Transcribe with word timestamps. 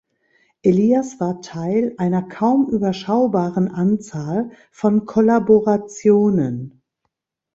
Elias 0.63 1.19
war 1.19 1.41
Teil 1.43 1.93
einer 1.99 2.23
kaum 2.23 2.67
überschaubaren 2.71 3.67
Anzahl 3.71 4.49
von 4.71 5.05
Kollaborationen. 5.05 6.81